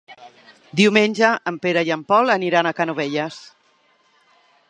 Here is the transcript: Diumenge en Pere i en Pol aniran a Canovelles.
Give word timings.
Diumenge 0.79 1.29
en 1.51 1.59
Pere 1.65 1.83
i 1.89 1.93
en 1.97 2.07
Pol 2.13 2.35
aniran 2.37 2.69
a 2.69 2.73
Canovelles. 2.81 3.39